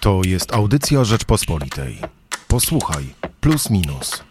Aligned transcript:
To 0.00 0.20
jest 0.26 0.54
audycja 0.54 1.04
Rzeczpospolitej. 1.04 1.98
Posłuchaj, 2.48 3.04
plus 3.40 3.70
minus. 3.70 4.24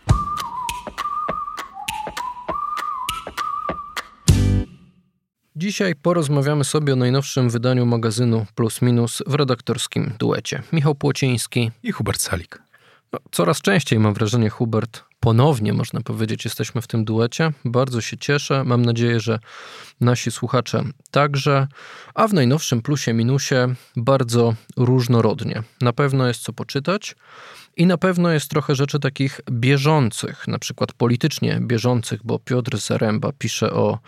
Dzisiaj 5.56 5.96
porozmawiamy 5.96 6.64
sobie 6.64 6.94
o 6.94 6.96
najnowszym 6.96 7.50
wydaniu 7.50 7.86
magazynu 7.86 8.46
Plus 8.56 8.82
Minus 8.82 9.24
w 9.28 9.34
redaktorskim 9.34 10.14
duecie. 10.20 10.64
Michał 10.74 10.96
Płociński 10.96 11.72
i 11.84 11.92
Hubert 11.92 12.22
Salik. 12.22 12.62
No, 13.14 13.20
coraz 13.32 13.62
częściej 13.62 14.00
mam 14.00 14.14
wrażenie, 14.14 14.50
Hubert, 14.50 15.04
ponownie 15.20 15.74
można 15.74 16.02
powiedzieć, 16.02 16.46
jesteśmy 16.46 16.82
w 16.82 16.88
tym 16.88 17.06
duecie. 17.06 17.52
Bardzo 17.66 18.02
się 18.02 18.18
cieszę. 18.18 18.64
Mam 18.64 18.86
nadzieję, 18.86 19.20
że 19.20 19.40
nasi 20.02 20.32
słuchacze 20.32 20.84
także. 21.12 21.68
A 22.14 22.28
w 22.28 22.34
najnowszym 22.34 22.82
plusie 22.82 23.14
minusie 23.14 23.76
bardzo 23.96 24.56
różnorodnie. 24.78 25.64
Na 25.82 25.94
pewno 25.94 26.28
jest 26.28 26.42
co 26.42 26.54
poczytać. 26.54 27.16
I 27.78 27.86
na 27.86 27.98
pewno 27.98 28.32
jest 28.32 28.50
trochę 28.50 28.76
rzeczy 28.76 29.00
takich 29.00 29.42
bieżących, 29.52 30.48
na 30.48 30.60
przykład 30.60 30.94
politycznie 30.94 31.60
bieżących, 31.62 32.20
bo 32.24 32.40
Piotr 32.40 32.78
Zaręba 32.78 33.32
pisze 33.38 33.74
o 33.74 34.00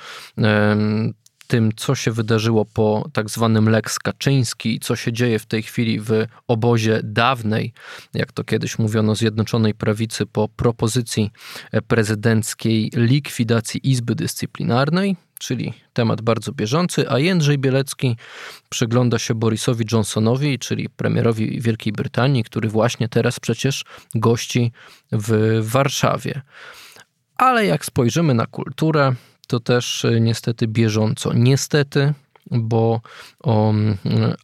tym, 1.52 1.72
co 1.76 1.96
się 1.96 2.12
wydarzyło 2.12 2.66
po 2.66 3.10
tak 3.14 3.30
zwanym 3.30 3.70
Lex 3.70 4.00
Kaczyński, 4.00 4.80
co 4.80 4.96
się 4.96 5.14
dzieje 5.14 5.40
w 5.40 5.46
tej 5.46 5.64
chwili 5.64 6.00
w 6.00 6.12
obozie 6.48 7.00
dawnej, 7.04 7.74
jak 8.14 8.32
to 8.32 8.44
kiedyś 8.44 8.80
mówiono, 8.80 9.16
Zjednoczonej 9.16 9.74
Prawicy 9.74 10.26
po 10.26 10.48
propozycji 10.48 11.32
prezydenckiej 11.88 12.92
likwidacji 12.96 13.90
Izby 13.92 14.16
Dyscyplinarnej, 14.16 15.16
czyli 15.40 15.74
temat 15.94 16.22
bardzo 16.22 16.52
bieżący, 16.52 17.10
a 17.10 17.20
Jędrzej 17.20 17.58
Bielecki 17.58 18.16
przygląda 18.70 19.20
się 19.20 19.36
Borisowi 19.36 19.86
Johnsonowi, 19.92 20.60
czyli 20.60 20.90
premierowi 20.90 21.62
Wielkiej 21.62 21.94
Brytanii, 21.94 22.44
który 22.44 22.70
właśnie 22.70 23.10
teraz 23.10 23.40
przecież 23.40 23.86
gości 24.16 24.72
w 25.12 25.60
Warszawie. 25.62 26.42
Ale 27.38 27.66
jak 27.66 27.86
spojrzymy 27.86 28.34
na 28.34 28.46
kulturę, 28.46 29.16
to 29.52 29.60
też 29.60 30.06
e, 30.06 30.22
niestety 30.22 30.68
bieżąco. 30.68 31.34
Niestety, 31.34 32.14
bo 32.52 33.02
o 33.44 33.74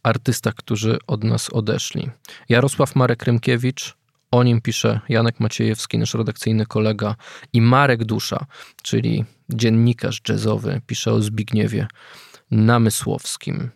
artystach, 0.02 0.54
którzy 0.54 0.98
od 1.06 1.24
nas 1.24 1.50
odeszli. 1.50 2.10
Jarosław 2.48 2.96
Marek 2.96 3.22
Rymkiewicz, 3.22 3.96
o 4.30 4.42
nim 4.42 4.60
pisze 4.60 5.00
Janek 5.08 5.40
Maciejewski, 5.40 5.98
nasz 5.98 6.14
redakcyjny 6.14 6.66
kolega, 6.66 7.16
i 7.52 7.60
Marek 7.60 8.04
Dusza, 8.04 8.46
czyli 8.82 9.24
dziennikarz 9.48 10.20
jazzowy, 10.28 10.80
pisze 10.86 11.12
o 11.12 11.22
Zbigniewie 11.22 11.86
Namysłowskim. 12.50 13.70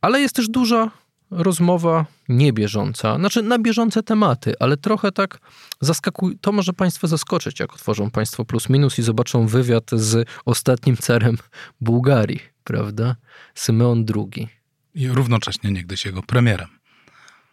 Ale 0.00 0.20
jest 0.20 0.36
też 0.36 0.48
duża 0.48 0.90
rozmowa 1.32 2.06
niebieżąca, 2.28 3.16
znaczy 3.16 3.42
na 3.42 3.58
bieżące 3.58 4.02
tematy, 4.02 4.54
ale 4.60 4.76
trochę 4.76 5.12
tak 5.12 5.38
zaskakuje. 5.80 6.36
To 6.40 6.52
może 6.52 6.72
Państwa 6.72 7.06
zaskoczyć, 7.06 7.60
jak 7.60 7.74
otworzą 7.74 8.10
Państwo 8.10 8.44
plus 8.44 8.68
minus 8.68 8.98
i 8.98 9.02
zobaczą 9.02 9.46
wywiad 9.46 9.90
z 9.92 10.28
ostatnim 10.44 10.96
carem 10.96 11.36
Bułgarii, 11.80 12.40
prawda? 12.64 13.16
Symeon 13.54 14.04
II. 14.16 14.48
I 14.94 15.08
równocześnie 15.08 15.70
niegdyś 15.70 16.04
jego 16.04 16.22
premierem. 16.22 16.68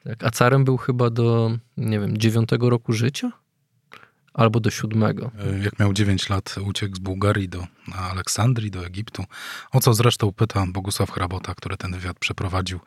Tak, 0.03 0.23
a 0.23 0.31
carem 0.31 0.66
był 0.66 0.77
chyba 0.77 1.09
do, 1.09 1.57
nie 1.77 2.00
wiem, 2.00 2.17
dziewiątego 2.17 2.69
roku 2.69 2.94
życia? 2.94 3.31
Albo 4.33 4.59
do 4.59 4.69
siódmego. 4.69 5.31
E, 5.39 5.63
jak 5.63 5.80
miał 5.80 5.94
9 5.94 6.30
lat, 6.30 6.55
uciekł 6.66 6.95
z 6.95 6.99
Bułgarii 6.99 7.49
do 7.49 7.67
Aleksandrii, 8.11 8.72
do 8.72 8.85
Egiptu. 8.85 9.25
O 9.72 9.80
co 9.80 9.94
zresztą 9.94 10.31
pyta 10.31 10.66
Bogusław 10.67 11.11
Hrabota, 11.11 11.55
który 11.55 11.77
ten 11.77 11.91
wywiad 11.91 12.19
przeprowadził, 12.19 12.80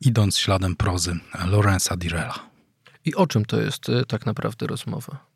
idąc 0.00 0.38
śladem 0.38 0.76
prozy 0.76 1.18
Lorenza 1.46 1.96
Direla. 1.96 2.54
I 3.04 3.14
o 3.14 3.26
czym 3.26 3.44
to 3.44 3.60
jest 3.60 3.88
e, 3.88 4.04
tak 4.04 4.26
naprawdę 4.26 4.66
rozmowa? 4.66 5.26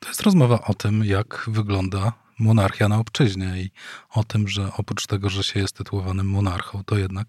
To 0.00 0.08
jest 0.08 0.22
rozmowa 0.22 0.62
o 0.64 0.74
tym, 0.74 1.04
jak 1.04 1.44
wygląda 1.48 2.12
monarchia 2.38 2.88
na 2.88 2.98
obczyźnie 2.98 3.62
i 3.62 3.70
o 4.10 4.24
tym, 4.24 4.48
że 4.48 4.70
oprócz 4.76 5.06
tego, 5.06 5.30
że 5.30 5.42
się 5.42 5.60
jest 5.60 5.76
tytułowanym 5.76 6.26
monarchą, 6.26 6.84
to 6.84 6.98
jednak 6.98 7.28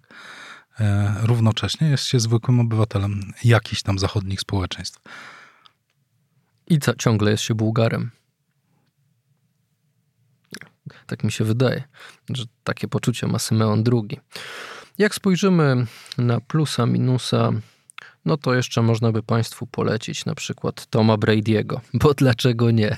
e, 0.79 1.15
równocześnie 1.21 1.89
jest 1.89 2.03
się 2.03 2.19
zwykłym 2.19 2.59
obywatelem 2.59 3.33
jakichś 3.43 3.81
tam 3.81 3.99
zachodnich 3.99 4.39
społeczeństw. 4.39 4.99
I 6.69 6.79
ciągle 6.97 7.31
jest 7.31 7.43
się 7.43 7.55
Bułgarem. 7.55 8.11
Tak 11.07 11.23
mi 11.23 11.31
się 11.31 11.43
wydaje, 11.43 11.83
że 12.29 12.43
takie 12.63 12.87
poczucie 12.87 13.27
ma 13.27 13.39
Symeon 13.39 13.83
II. 13.93 14.19
Jak 14.97 15.15
spojrzymy 15.15 15.85
na 16.17 16.41
plusa, 16.41 16.85
minusa, 16.85 17.51
no 18.25 18.37
to 18.37 18.53
jeszcze 18.53 18.81
można 18.81 19.11
by 19.11 19.23
Państwu 19.23 19.67
polecić 19.67 20.25
na 20.25 20.35
przykład 20.35 20.85
Toma 20.85 21.15
Brady'ego, 21.15 21.79
bo 21.93 22.13
dlaczego 22.17 22.71
nie? 22.71 22.97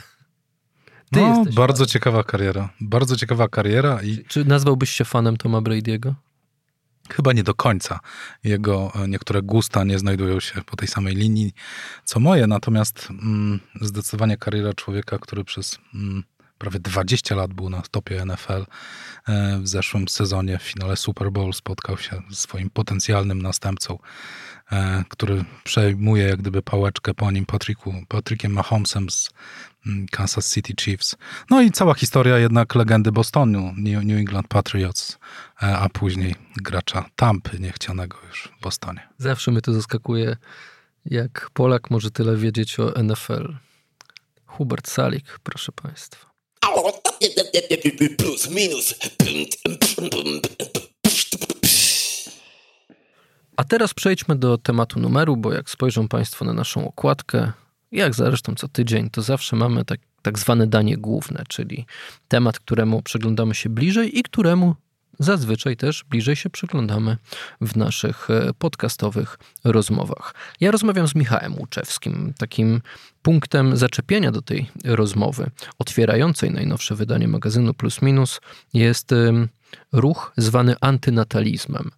Ty 1.11 1.19
no, 1.19 1.45
bardzo 1.55 1.77
fanem. 1.77 1.87
ciekawa 1.87 2.23
kariera. 2.23 2.69
Bardzo 2.81 3.15
ciekawa 3.15 3.47
kariera. 3.47 4.01
I... 4.03 4.25
Czy 4.27 4.45
nazwałbyś 4.45 4.89
się 4.89 5.05
fanem 5.05 5.37
Toma 5.37 5.61
Brady'ego? 5.61 6.13
Chyba 7.15 7.33
nie 7.33 7.43
do 7.43 7.53
końca. 7.53 7.99
Jego 8.43 8.91
e, 8.95 9.07
niektóre 9.07 9.41
gusta 9.41 9.83
nie 9.83 9.99
znajdują 9.99 10.39
się 10.39 10.61
po 10.61 10.75
tej 10.75 10.87
samej 10.87 11.15
linii 11.15 11.53
co 12.03 12.19
moje, 12.19 12.47
natomiast 12.47 13.07
mm, 13.09 13.59
zdecydowanie 13.81 14.37
kariera 14.37 14.73
człowieka, 14.73 15.19
który 15.19 15.43
przez 15.43 15.77
mm, 15.95 16.23
prawie 16.57 16.79
20 16.79 17.35
lat 17.35 17.53
był 17.53 17.69
na 17.69 17.81
topie 17.91 18.25
NFL. 18.25 18.65
E, 19.27 19.59
w 19.59 19.67
zeszłym 19.67 20.07
sezonie 20.07 20.57
w 20.57 20.63
finale 20.63 20.97
Super 20.97 21.31
Bowl 21.31 21.53
spotkał 21.53 21.97
się 21.97 22.21
z 22.29 22.37
swoim 22.37 22.69
potencjalnym 22.69 23.41
następcą, 23.41 23.99
e, 24.71 25.03
który 25.09 25.45
przejmuje 25.63 26.23
jak 26.23 26.39
gdyby 26.39 26.61
pałeczkę 26.61 27.13
po 27.13 27.31
nim 27.31 27.45
Patricku, 27.45 27.93
Patrickiem 28.07 28.53
Mahomesem 28.53 29.09
z 29.09 29.29
Kansas 30.11 30.53
City 30.53 30.73
Chiefs. 30.81 31.15
No 31.49 31.61
i 31.61 31.71
cała 31.71 31.93
historia 31.93 32.37
jednak 32.37 32.75
legendy 32.75 33.11
Bostonu, 33.11 33.73
New 33.77 34.19
England 34.19 34.47
Patriots, 34.47 35.17
e, 35.63 35.77
a 35.77 35.89
później 35.89 36.35
gracza 36.55 37.05
Tampy 37.15 37.59
niechcianego 37.59 38.17
już 38.29 38.51
w 38.59 38.63
Bostonie. 38.63 39.09
Zawsze 39.17 39.51
mnie 39.51 39.61
to 39.61 39.73
zaskakuje, 39.73 40.37
jak 41.05 41.49
Polak 41.53 41.91
może 41.91 42.11
tyle 42.11 42.37
wiedzieć 42.37 42.79
o 42.79 43.03
NFL. 43.03 43.55
Hubert 44.45 44.89
Salik, 44.89 45.39
proszę 45.43 45.71
Państwa. 45.71 46.31
Plus, 48.17 48.49
minus. 48.49 48.95
A 53.55 53.63
teraz 53.63 53.93
przejdźmy 53.93 54.35
do 54.35 54.57
tematu 54.57 54.99
numeru, 54.99 55.37
bo 55.37 55.53
jak 55.53 55.69
spojrzą 55.69 56.07
Państwo 56.07 56.45
na 56.45 56.53
naszą 56.53 56.87
okładkę, 56.87 57.51
jak 57.91 58.15
zresztą 58.15 58.55
co 58.55 58.67
tydzień, 58.67 59.09
to 59.09 59.21
zawsze 59.21 59.55
mamy 59.55 59.85
tak, 59.85 59.99
tak 60.21 60.39
zwane 60.39 60.67
danie 60.67 60.97
główne, 60.97 61.43
czyli 61.47 61.85
temat, 62.27 62.59
któremu 62.59 63.01
przyglądamy 63.01 63.55
się 63.55 63.69
bliżej 63.69 64.19
i 64.19 64.23
któremu 64.23 64.75
zazwyczaj 65.19 65.77
też 65.77 66.03
bliżej 66.03 66.35
się 66.35 66.49
przyglądamy 66.49 67.17
w 67.61 67.75
naszych 67.75 68.29
e, 68.29 68.53
podcastowych 68.53 69.39
rozmowach. 69.63 70.33
Ja 70.59 70.71
rozmawiam 70.71 71.07
z 71.07 71.15
Michałem 71.15 71.59
Łuczewskim. 71.59 72.33
Takim 72.37 72.81
punktem 73.21 73.77
zaczepienia 73.77 74.31
do 74.31 74.41
tej 74.41 74.69
rozmowy, 74.85 75.51
otwierającej 75.79 76.51
najnowsze 76.51 76.95
wydanie 76.95 77.27
magazynu 77.27 77.73
Plus 77.73 78.01
Minus, 78.01 78.41
jest 78.73 79.11
ruch 79.91 80.33
zwany 80.37 80.75
antynatalizmem 80.81 81.91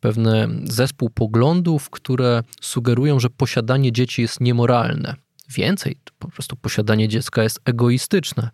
pewne 0.00 0.48
zespół 0.64 1.10
poglądów, 1.10 1.90
które 1.90 2.42
sugerują, 2.60 3.20
że 3.20 3.30
posiadanie 3.30 3.92
dzieci 3.92 4.22
jest 4.22 4.40
niemoralne. 4.40 5.16
Więcej, 5.48 5.96
po 6.18 6.28
prostu 6.28 6.56
posiadanie 6.56 7.08
dziecka 7.08 7.42
jest 7.42 7.60
egoistyczne. 7.64 8.50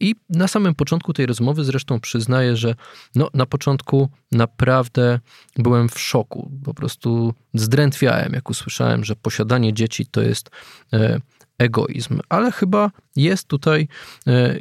I 0.00 0.14
na 0.28 0.48
samym 0.48 0.74
początku 0.74 1.12
tej 1.12 1.26
rozmowy 1.26 1.64
zresztą 1.64 2.00
przyznaję, 2.00 2.56
że 2.56 2.74
no, 3.14 3.30
na 3.34 3.46
początku 3.46 4.08
naprawdę 4.32 5.20
byłem 5.56 5.88
w 5.88 6.00
szoku. 6.00 6.50
Po 6.64 6.74
prostu 6.74 7.34
zdrętwiałem, 7.54 8.32
jak 8.32 8.50
usłyszałem, 8.50 9.04
że 9.04 9.16
posiadanie 9.16 9.72
dzieci 9.72 10.06
to 10.06 10.22
jest 10.22 10.50
e, 10.92 11.20
egoizm. 11.58 12.20
Ale 12.28 12.52
chyba 12.52 12.90
jest 13.16 13.48
tutaj 13.48 13.88
e, 14.26 14.58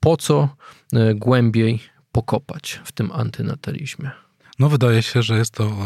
po 0.00 0.16
co 0.16 0.48
e, 0.92 1.14
głębiej 1.14 1.80
pokopać 2.12 2.80
w 2.84 2.92
tym 2.92 3.12
antynatalizmie. 3.12 4.10
No, 4.58 4.68
wydaje 4.68 5.02
się, 5.02 5.22
że 5.22 5.38
jest 5.38 5.54
to 5.54 5.76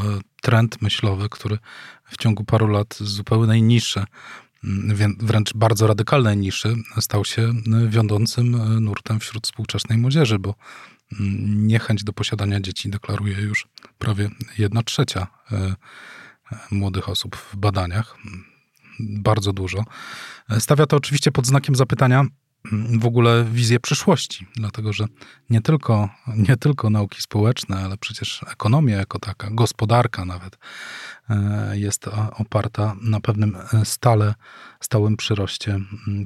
trend 0.42 0.82
myślowy, 0.82 1.28
który 1.28 1.58
w 2.04 2.16
ciągu 2.16 2.44
paru 2.44 2.66
lat 2.66 2.96
zupełnie 3.00 3.62
niższe 3.62 4.04
wręcz 5.18 5.54
bardzo 5.54 5.86
radykalnej 5.86 6.36
niszy, 6.36 6.74
stał 7.00 7.24
się 7.24 7.54
wiodącym 7.88 8.54
e, 8.54 8.80
nurtem 8.80 9.20
wśród 9.20 9.46
współczesnej 9.46 9.98
młodzieży, 9.98 10.38
bo 10.38 10.54
mm, 11.20 11.66
niechęć 11.66 12.04
do 12.04 12.12
posiadania 12.12 12.60
dzieci 12.60 12.90
deklaruje 12.90 13.40
już 13.40 13.68
prawie 13.98 14.30
jedna 14.58 14.82
trzecia 14.82 15.26
e, 15.52 15.56
e, 15.56 15.74
młodych 16.70 17.08
osób 17.08 17.36
w 17.36 17.56
badaniach. 17.56 18.16
Bardzo 19.00 19.52
dużo. 19.52 19.84
Stawia 20.58 20.86
to 20.86 20.96
oczywiście 20.96 21.32
pod 21.32 21.46
znakiem 21.46 21.74
zapytania, 21.74 22.24
w 23.00 23.06
ogóle 23.06 23.44
wizję 23.44 23.80
przyszłości, 23.80 24.46
dlatego 24.56 24.92
że 24.92 25.04
nie 25.50 25.60
tylko, 25.60 26.08
nie 26.36 26.56
tylko 26.56 26.90
nauki 26.90 27.22
społeczne, 27.22 27.76
ale 27.76 27.96
przecież 27.96 28.44
ekonomia 28.52 28.96
jako 28.96 29.18
taka, 29.18 29.50
gospodarka 29.50 30.24
nawet 30.24 30.58
e, 31.30 31.78
jest 31.78 32.08
oparta 32.32 32.96
na 33.02 33.20
pewnym 33.20 33.56
e, 33.56 33.84
stale, 33.84 34.34
stałym 34.80 35.16
przyroście 35.16 35.80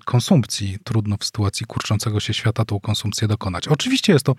konsumpcji. 0.05 0.79
Trudno 0.85 1.17
w 1.17 1.25
sytuacji 1.25 1.67
kurczącego 1.67 2.21
się 2.21 2.35
świata 2.35 2.65
tą 2.65 2.81
konsumpcję 2.81 3.29
dokonać. 3.29 3.69
Oczywiście 3.69 4.13
jest 4.13 4.25
to 4.25 4.35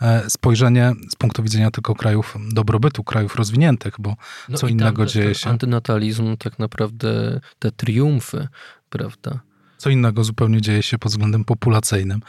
e, 0.00 0.30
spojrzenie 0.30 0.92
z 1.12 1.16
punktu 1.16 1.42
widzenia 1.42 1.70
tylko 1.70 1.94
krajów 1.94 2.36
dobrobytu, 2.52 3.04
krajów 3.04 3.36
rozwiniętych, 3.36 3.94
bo 3.98 4.16
no 4.48 4.58
co 4.58 4.68
innego 4.68 5.06
dzieje 5.06 5.34
się. 5.34 5.50
Antynatalizm, 5.50 6.36
tak 6.36 6.58
naprawdę 6.58 7.40
te 7.58 7.72
triumfy, 7.72 8.48
prawda? 8.90 9.49
Co 9.80 9.90
innego 9.90 10.24
zupełnie 10.24 10.60
dzieje 10.60 10.82
się 10.82 10.98
pod 10.98 11.12
względem 11.12 11.44
populacyjnym 11.44 12.20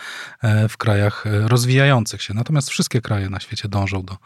e, 0.42 0.70
w 0.70 0.78
krajach 0.78 1.28
e, 1.28 1.48
rozwijających 1.48 2.22
się. 2.22 2.34
Natomiast 2.34 2.70
wszystkie 2.70 3.02
kraje 3.02 3.30
na 3.30 3.40
świecie 3.40 3.70
dążą 3.70 4.04
do 4.04 4.18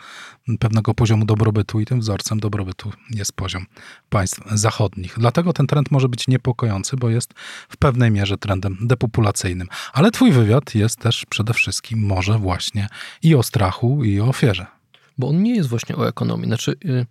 pewnego 0.59 0.93
poziomu 0.93 1.25
dobrobytu 1.25 1.79
i 1.79 1.85
tym 1.85 1.99
wzorcem 1.99 2.39
dobrobytu 2.39 2.91
jest 3.09 3.33
poziom 3.33 3.65
państw 4.09 4.39
zachodnich. 4.51 5.15
Dlatego 5.17 5.53
ten 5.53 5.67
trend 5.67 5.91
może 5.91 6.09
być 6.09 6.27
niepokojący, 6.27 6.97
bo 6.97 7.09
jest 7.09 7.33
w 7.69 7.77
pewnej 7.77 8.11
mierze 8.11 8.37
trendem 8.37 8.77
depopulacyjnym. 8.81 9.67
Ale 9.93 10.11
twój 10.11 10.31
wywiad 10.31 10.75
jest 10.75 10.99
też 10.99 11.25
przede 11.29 11.53
wszystkim 11.53 11.99
może 11.99 12.39
właśnie 12.39 12.87
i 13.23 13.35
o 13.35 13.43
strachu, 13.43 14.03
i 14.03 14.19
o 14.19 14.27
ofierze. 14.27 14.74
Bo 15.17 15.27
on 15.27 15.43
nie 15.43 15.55
jest 15.55 15.69
właśnie 15.69 15.95
o 15.95 16.07
ekonomii. 16.07 16.47
Znaczy, 16.47 16.75
y, 16.85 17.05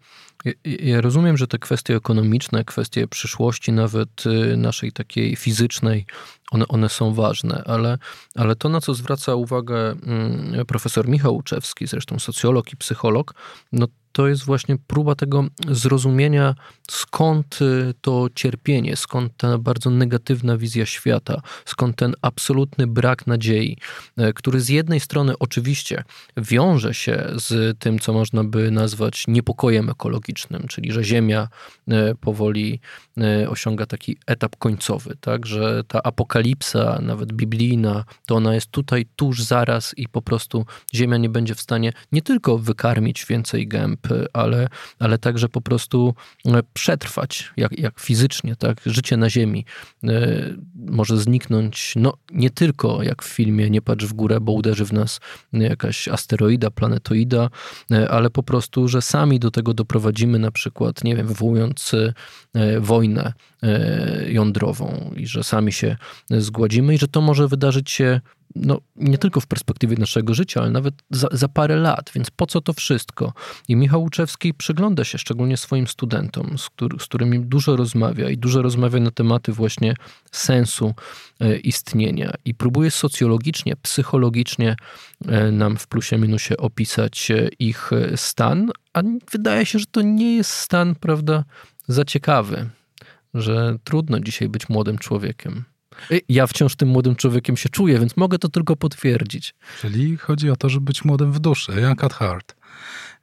ja 0.65 1.01
rozumiem, 1.01 1.37
że 1.37 1.47
te 1.47 1.59
kwestie 1.59 1.97
ekonomiczne, 1.97 2.65
kwestie 2.65 3.09
przyszłości, 3.09 3.73
nawet 3.73 4.27
y, 4.27 4.57
naszej 4.57 4.93
takiej 4.93 5.37
fizycznej, 5.37 6.07
one, 6.51 6.69
one 6.69 6.89
są 6.89 7.15
ważne, 7.15 7.63
ale, 7.67 7.99
ale 8.35 8.57
to, 8.57 8.69
na 8.69 8.81
co 8.81 8.95
zwraca 8.95 9.35
uwagę 9.35 9.91
mm, 9.91 10.67
profesor 10.67 11.09
Michał 11.09 11.35
Łuczewski, 11.35 11.87
zresztą 11.87 12.19
socjolog 12.19 12.73
i 12.73 12.77
psycholog, 12.77 13.35
no 13.73 13.87
to 14.15 14.29
jest 14.29 14.45
właśnie 14.45 14.77
próba 14.87 15.15
tego 15.15 15.45
zrozumienia, 15.69 16.55
skąd 16.91 17.59
y, 17.63 17.95
to 18.01 18.29
cierpienie, 18.35 18.97
skąd 18.97 19.37
ta 19.37 19.59
bardzo 19.59 19.91
negatywna 19.91 20.57
wizja 20.57 20.87
świata, 20.87 21.41
skąd 21.65 21.97
ten 21.97 22.15
absolutny 22.23 22.87
brak 22.87 23.27
nadziei, 23.27 23.77
y, 24.21 24.33
który 24.33 24.61
z 24.61 24.69
jednej 24.69 25.01
strony 25.01 25.39
oczywiście 25.39 26.05
wiąże 26.37 26.95
się 26.95 27.27
z 27.35 27.79
tym, 27.79 27.99
co 27.99 28.13
można 28.13 28.45
by 28.45 28.71
nazwać 28.71 29.25
niepokojem 29.29 29.91
ekologicznym, 29.91 30.69
czyli 30.69 30.93
że 30.93 31.05
Ziemia 31.05 31.49
y, 31.89 32.15
powoli 32.21 32.81
osiąga 33.49 33.87
taki 33.87 34.17
etap 34.27 34.57
końcowy, 34.57 35.17
tak, 35.21 35.47
że 35.47 35.85
ta 35.89 36.03
apokalipsa, 36.03 36.99
nawet 37.03 37.33
biblijna, 37.33 38.05
to 38.27 38.35
ona 38.35 38.55
jest 38.55 38.71
tutaj 38.71 39.07
tuż 39.17 39.43
zaraz 39.43 39.95
i 39.99 40.09
po 40.09 40.23
prostu 40.23 40.67
Ziemia 40.95 41.17
nie 41.17 41.29
będzie 41.29 41.55
w 41.55 41.61
stanie 41.61 41.93
nie 42.13 42.23
tylko 42.23 42.59
wykarmić 42.59 43.27
więcej 43.27 43.69
gęb, 43.69 44.04
ale, 44.33 44.69
ale 44.99 45.19
także 45.19 45.49
po 45.49 45.61
prostu 45.61 46.15
e, 46.47 46.63
przetrwać, 46.75 47.53
jak, 47.57 47.79
jak 47.79 48.01
fizycznie, 48.01 48.57
tak? 48.57 48.81
Życie 48.87 49.17
na 49.17 49.31
Ziemi 49.31 49.65
e, 50.05 50.09
może 50.75 51.19
zniknąć, 51.19 51.93
no 51.97 52.15
nie 52.33 52.51
tylko 52.51 53.03
jak 53.03 53.23
w 53.23 53.29
filmie 53.29 53.71
Nie 53.71 53.83
patrz 53.83 54.05
w 54.05 54.13
górę, 54.13 54.41
bo 54.41 54.53
uderzy 54.53 54.85
w 54.85 54.93
nas 54.93 55.21
jakaś 55.53 56.09
asteroida, 56.09 56.71
planetoida, 56.71 57.49
e, 57.91 58.09
ale 58.09 58.31
po 58.31 58.43
prostu, 58.43 58.89
że 58.89 59.03
sami 59.03 59.39
do 59.39 59.51
tego 59.51 59.75
doprowadzimy, 59.75 60.39
na 60.39 60.51
przykład, 60.51 61.05
nie 61.05 61.17
wiem, 61.17 61.27
wywołując 61.27 61.93
wojnę 62.81 63.33
jądrową 64.27 65.15
i 65.17 65.27
że 65.27 65.45
sami 65.45 65.73
się 65.73 65.97
zgładzimy 66.31 66.95
i 66.95 66.99
że 66.99 67.09
to 67.09 67.21
może 67.21 67.49
wydarzyć 67.49 67.91
się 67.91 68.21
no, 68.55 68.81
nie 68.97 69.19
tylko 69.19 69.41
w 69.41 69.47
perspektywie 69.47 69.97
naszego 69.97 70.35
życia, 70.35 70.61
ale 70.61 70.71
nawet 70.71 70.95
za, 71.11 71.29
za, 71.33 71.49
parę 71.49 71.77
lat, 71.77 72.11
więc 72.15 72.31
po 72.31 72.47
co 72.47 72.61
to 72.61 72.73
wszystko? 72.73 73.33
I 73.69 73.77
Michał 73.77 74.03
Łuczewski 74.03 74.55
przygląda 74.55 75.05
się 75.05 75.19
szczególnie 75.19 75.57
swoim 75.57 75.87
studentom, 75.87 76.59
z, 76.59 76.71
z 77.03 77.05
którymi 77.05 77.41
dużo 77.41 77.77
rozmawia 77.77 78.31
i 78.31 78.39
dużo 78.39 78.63
rozmawia 78.63 79.01
na 79.01 79.11
tematy 79.11 79.53
właśnie 79.53 79.95
sensu 80.33 80.95
e, 81.41 81.57
istnienia 81.57 82.35
i 82.45 82.55
próbuje 82.55 82.91
socjologicznie, 82.91 83.77
psychologicznie 83.77 84.77
e, 85.27 85.51
nam 85.51 85.77
w 85.77 85.87
plusie 85.87 86.19
minusie 86.19 86.57
opisać 86.57 87.31
e, 87.31 87.49
ich 87.59 87.91
stan, 88.17 88.71
a 88.93 89.03
wydaje 89.33 89.67
się, 89.67 89.79
że 89.79 89.87
to 89.87 90.03
nie 90.03 90.37
jest 90.37 90.51
stan, 90.51 90.95
prawda, 90.95 91.45
za 91.89 92.05
ciekawy, 92.05 92.71
że 93.35 93.77
trudno 93.85 94.21
dzisiaj 94.21 94.49
być 94.49 94.69
młodym 94.69 94.99
człowiekiem. 94.99 95.65
Y, 96.11 96.21
ja 96.29 96.47
wciąż 96.47 96.77
tym 96.77 96.89
młodym 96.89 97.17
człowiekiem 97.17 97.57
się 97.57 97.69
czuję, 97.69 97.99
więc 97.99 98.17
mogę 98.17 98.39
to 98.39 98.49
tylko 98.49 98.77
potwierdzić. 98.77 99.55
Czyli 99.81 100.17
chodzi 100.17 100.51
o 100.51 100.57
to, 100.57 100.69
żeby 100.69 100.85
być 100.85 101.05
młodym 101.05 101.33
w 101.33 101.39
duszy. 101.39 101.73
Young 101.81 102.05
at 102.05 102.15
Heart. 102.15 102.57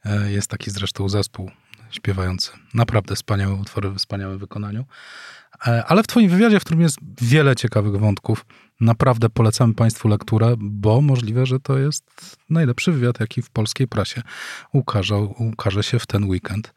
E, 0.05 0.31
jest 0.31 0.47
taki 0.47 0.71
zresztą 0.71 1.09
zespół 1.09 1.51
śpiewający 1.91 2.51
naprawdę 2.73 3.15
wspaniałe 3.15 3.53
utwory 3.53 3.89
w 3.89 3.97
wspaniałym 3.97 4.37
wykonaniu. 4.37 4.85
E, 5.67 5.85
ale 5.85 6.03
w 6.03 6.07
Twoim 6.07 6.29
wywiadzie, 6.29 6.59
w 6.59 6.63
którym 6.63 6.81
jest 6.81 6.97
wiele 7.21 7.55
ciekawych 7.55 7.99
wątków, 7.99 8.45
naprawdę 8.81 9.29
polecamy 9.29 9.73
Państwu 9.73 10.07
lekturę, 10.07 10.55
bo 10.57 11.01
możliwe, 11.01 11.45
że 11.45 11.59
to 11.59 11.77
jest 11.77 12.37
najlepszy 12.49 12.91
wywiad, 12.91 13.19
jaki 13.19 13.41
w 13.41 13.49
polskiej 13.49 13.87
prasie 13.87 14.21
ukaże, 14.73 15.15
ukaże 15.17 15.83
się 15.83 15.99
w 15.99 16.07
ten 16.07 16.23
weekend. 16.23 16.73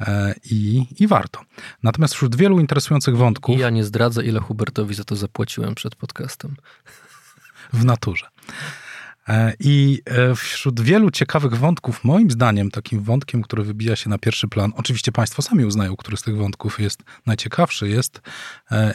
E, 0.00 0.34
i, 0.50 0.86
i 1.00 1.06
warto. 1.06 1.40
Natomiast 1.82 2.14
wśród 2.14 2.36
wielu 2.36 2.60
interesujących 2.60 3.16
wątków. 3.16 3.56
I 3.56 3.60
ja 3.60 3.70
nie 3.70 3.84
zdradzę, 3.84 4.24
ile 4.24 4.40
Hubertowi 4.40 4.94
za 4.94 5.04
to 5.04 5.16
zapłaciłem 5.16 5.74
przed 5.74 5.94
podcastem. 5.94 6.56
W 7.72 7.84
naturze. 7.84 8.26
E, 9.28 9.52
I 9.60 10.02
e, 10.04 10.34
wśród 10.34 10.80
wielu 10.80 11.10
ciekawych 11.10 11.54
wątków, 11.54 12.04
moim 12.04 12.30
zdaniem, 12.30 12.70
takim 12.70 13.02
wątkiem, 13.02 13.42
który 13.42 13.64
wybija 13.64 13.96
się 13.96 14.10
na 14.10 14.18
pierwszy 14.18 14.48
plan, 14.48 14.72
oczywiście 14.76 15.12
Państwo 15.12 15.42
sami 15.42 15.64
uznają, 15.64 15.96
który 15.96 16.16
z 16.16 16.22
tych 16.22 16.36
wątków 16.36 16.80
jest 16.80 17.02
najciekawszy, 17.26 17.88
jest 17.88 18.20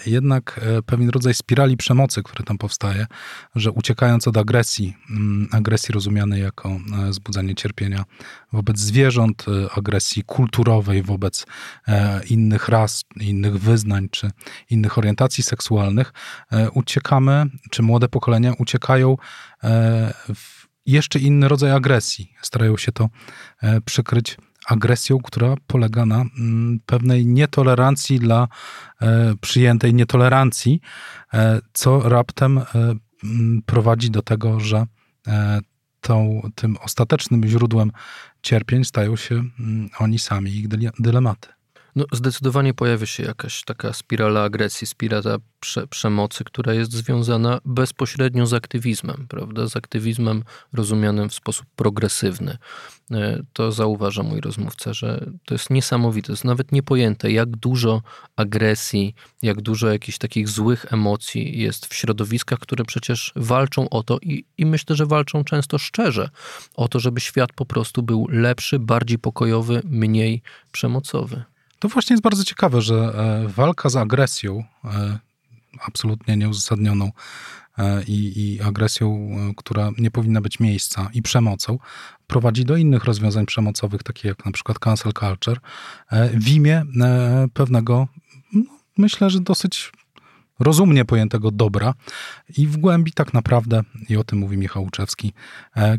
jednak 0.05 0.59
pewien 0.85 1.09
rodzaj 1.09 1.33
spirali 1.33 1.77
przemocy, 1.77 2.23
który 2.23 2.43
tam 2.43 2.57
powstaje, 2.57 3.07
że 3.55 3.71
uciekając 3.71 4.27
od 4.27 4.37
agresji, 4.37 4.97
mm, 5.09 5.47
agresji 5.51 5.93
rozumianej 5.93 6.41
jako 6.41 6.79
zbudzanie 7.09 7.55
cierpienia 7.55 8.05
wobec 8.53 8.79
zwierząt, 8.79 9.45
agresji 9.75 10.23
kulturowej 10.23 11.03
wobec 11.03 11.45
innych 12.29 12.69
ras, 12.69 13.03
innych 13.19 13.57
wyznań 13.57 14.07
czy 14.11 14.31
innych 14.69 14.97
orientacji 14.97 15.43
seksualnych, 15.43 16.13
uciekamy, 16.73 17.45
czy 17.71 17.81
młode 17.81 18.09
pokolenia 18.09 18.53
uciekają 18.59 19.15
jeszcze 20.85 21.19
inny 21.19 21.47
rodzaj 21.47 21.71
agresji. 21.71 22.33
Starają 22.41 22.77
się 22.77 22.91
to 22.91 23.09
e, 23.61 23.81
przykryć 23.81 24.37
agresją, 24.67 25.17
która 25.19 25.55
polega 25.67 26.05
na 26.05 26.21
mm, 26.21 26.79
pewnej 26.85 27.25
nietolerancji 27.25 28.19
dla 28.19 28.47
e, 29.01 29.33
przyjętej 29.41 29.93
nietolerancji, 29.93 30.81
e, 31.33 31.59
co 31.73 32.09
raptem 32.09 32.61
mm, 33.23 33.61
prowadzi 33.65 34.11
do 34.11 34.21
tego, 34.21 34.59
że 34.59 34.85
tą, 36.01 36.49
tym 36.55 36.77
ostatecznym 36.77 37.47
źródłem 37.47 37.91
cierpień 38.43 38.85
stają 38.85 39.15
się 39.15 39.35
mm, 39.35 39.89
oni 39.99 40.19
sami, 40.19 40.51
ich 40.51 40.67
dylematy. 40.99 41.47
No, 41.95 42.05
zdecydowanie 42.11 42.73
pojawia 42.73 43.05
się 43.05 43.23
jakaś 43.23 43.63
taka 43.63 43.93
spirala 43.93 44.43
agresji, 44.43 44.87
spirala 44.87 45.37
prze, 45.59 45.87
przemocy, 45.87 46.43
która 46.43 46.73
jest 46.73 46.91
związana 46.91 47.59
bezpośrednio 47.65 48.45
z 48.45 48.53
aktywizmem, 48.53 49.25
prawda? 49.29 49.67
Z 49.67 49.75
aktywizmem 49.75 50.43
rozumianym 50.73 51.29
w 51.29 51.33
sposób 51.33 51.65
progresywny. 51.75 52.57
E, 53.11 53.43
to 53.53 53.71
zauważa 53.71 54.23
mój 54.23 54.41
rozmówca, 54.41 54.93
że 54.93 55.25
to 55.45 55.55
jest 55.55 55.69
niesamowite, 55.69 56.27
to 56.27 56.33
jest 56.33 56.45
nawet 56.45 56.71
niepojęte, 56.71 57.31
jak 57.31 57.49
dużo 57.49 58.01
agresji, 58.35 59.15
jak 59.41 59.61
dużo 59.61 59.87
jakichś 59.87 60.17
takich 60.17 60.49
złych 60.49 60.93
emocji 60.93 61.59
jest 61.59 61.85
w 61.85 61.93
środowiskach, 61.93 62.59
które 62.59 62.85
przecież 62.85 63.33
walczą 63.35 63.89
o 63.89 64.03
to 64.03 64.17
i, 64.21 64.45
i 64.57 64.65
myślę, 64.65 64.95
że 64.95 65.05
walczą 65.05 65.43
często 65.43 65.77
szczerze 65.77 66.29
o 66.75 66.87
to, 66.87 66.99
żeby 66.99 67.21
świat 67.21 67.53
po 67.53 67.65
prostu 67.65 68.03
był 68.03 68.27
lepszy, 68.29 68.79
bardziej 68.79 69.19
pokojowy, 69.19 69.81
mniej 69.85 70.41
przemocowy. 70.71 71.43
To 71.83 71.89
właśnie 71.89 72.13
jest 72.13 72.23
bardzo 72.23 72.43
ciekawe, 72.43 72.81
że 72.81 72.95
e, 72.95 73.47
walka 73.47 73.89
z 73.89 73.95
agresją, 73.95 74.63
e, 74.85 75.19
absolutnie 75.87 76.37
nieuzasadnioną 76.37 77.11
e, 77.77 78.03
i, 78.03 78.41
i 78.41 78.61
agresją, 78.61 79.29
która 79.57 79.91
nie 79.97 80.11
powinna 80.11 80.41
być 80.41 80.59
miejsca, 80.59 81.09
i 81.13 81.21
przemocą, 81.21 81.79
prowadzi 82.27 82.65
do 82.65 82.77
innych 82.77 83.03
rozwiązań 83.03 83.45
przemocowych, 83.45 84.03
takich 84.03 84.23
jak 84.23 84.45
na 84.45 84.51
przykład 84.51 84.79
cancel 84.79 85.13
culture, 85.13 85.59
w 86.33 86.49
imię 86.49 86.85
pewnego, 87.53 88.07
no, 88.53 88.63
myślę, 88.97 89.29
że 89.29 89.39
dosyć 89.39 89.91
rozumnie 90.59 91.05
pojętego 91.05 91.51
dobra 91.51 91.93
i 92.57 92.67
w 92.67 92.77
głębi 92.77 93.11
tak 93.11 93.33
naprawdę, 93.33 93.83
i 94.09 94.17
o 94.17 94.23
tym 94.23 94.39
mówi 94.39 94.57
Michał 94.57 94.83
Łuczewski, 94.83 95.33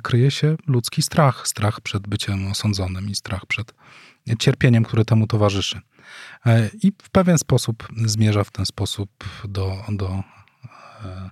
kryje 0.02 0.30
się 0.30 0.56
ludzki 0.66 1.02
strach. 1.02 1.48
Strach 1.48 1.80
przed 1.80 2.08
byciem 2.08 2.46
osądzonym 2.46 3.10
i 3.10 3.14
strach 3.14 3.46
przed 3.46 3.74
cierpieniem, 4.38 4.84
które 4.84 5.04
temu 5.04 5.26
towarzyszy. 5.26 5.80
E, 6.46 6.70
I 6.82 6.92
w 7.02 7.10
pewien 7.10 7.38
sposób 7.38 7.88
zmierza 8.06 8.44
w 8.44 8.50
ten 8.50 8.66
sposób 8.66 9.10
do, 9.44 9.84
do, 9.88 10.22
e, 11.04 11.30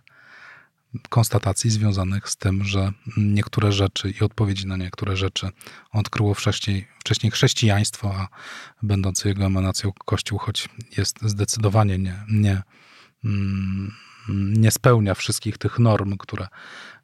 konstatacji 1.08 1.70
związanych 1.70 2.28
z 2.28 2.36
tym, 2.36 2.64
że 2.64 2.92
niektóre 3.16 3.72
rzeczy 3.72 4.10
i 4.10 4.24
odpowiedzi 4.24 4.66
na 4.66 4.76
niektóre 4.76 5.16
rzeczy 5.16 5.48
odkryło 5.92 6.34
wcześniej, 6.34 6.88
wcześniej 6.98 7.30
chrześcijaństwo, 7.30 8.14
a 8.16 8.28
będący 8.82 9.28
jego 9.28 9.44
emanacją 9.44 9.92
Kościół, 9.92 10.38
choć 10.38 10.68
jest 10.96 11.18
zdecydowanie 11.22 11.98
nie, 11.98 12.24
nie, 12.30 12.62
mm, 13.24 13.92
nie 14.28 14.70
spełnia 14.70 15.14
wszystkich 15.14 15.58
tych 15.58 15.78
norm, 15.78 16.16
które, 16.16 16.48